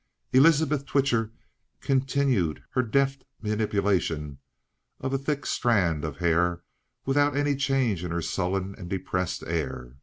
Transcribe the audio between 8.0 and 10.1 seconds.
in her sullen and depressed air.